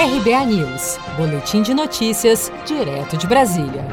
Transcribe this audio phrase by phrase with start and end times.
[0.00, 3.84] RBA News, Boletim de Notícias, direto de Brasília.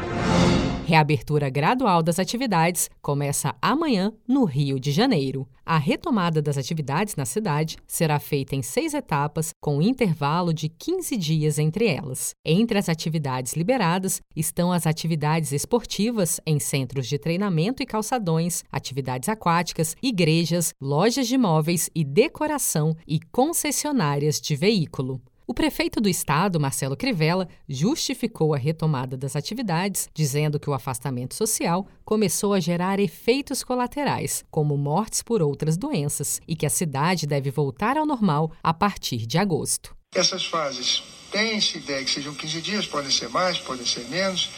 [0.86, 5.46] Reabertura gradual das atividades começa amanhã no Rio de Janeiro.
[5.66, 10.70] A retomada das atividades na cidade será feita em seis etapas, com um intervalo de
[10.70, 12.34] 15 dias entre elas.
[12.42, 19.28] Entre as atividades liberadas estão as atividades esportivas em centros de treinamento e calçadões, atividades
[19.28, 25.20] aquáticas, igrejas, lojas de móveis e decoração e concessionárias de veículo.
[25.50, 31.34] O prefeito do estado, Marcelo Crivella, justificou a retomada das atividades, dizendo que o afastamento
[31.34, 37.26] social começou a gerar efeitos colaterais, como mortes por outras doenças, e que a cidade
[37.26, 39.96] deve voltar ao normal a partir de agosto.
[40.14, 44.50] Essas fases tem-se ideia que sejam 15 dias, podem ser mais, podem ser menos.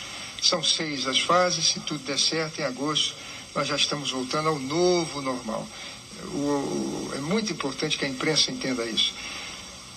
[0.43, 3.15] São seis as fases, se tudo der certo, em agosto
[3.55, 5.65] nós já estamos voltando ao novo normal.
[6.35, 9.15] O, é muito importante que a imprensa entenda isso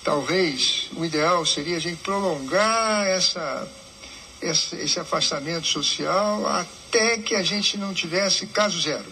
[0.03, 3.67] talvez o ideal seria a gente prolongar essa,
[4.41, 9.05] esse, esse afastamento social até que a gente não tivesse caso zero.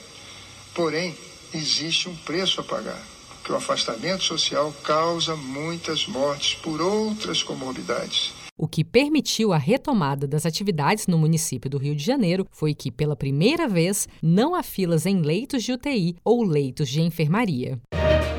[0.73, 1.15] Porém,
[1.53, 3.01] existe um preço a pagar,
[3.35, 8.33] porque o afastamento social causa muitas mortes por outras comorbidades.
[8.57, 12.91] O que permitiu a retomada das atividades no município do Rio de Janeiro foi que,
[12.91, 17.81] pela primeira vez, não há filas em leitos de UTI ou leitos de enfermaria